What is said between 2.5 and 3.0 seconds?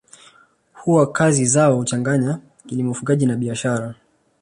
kilimo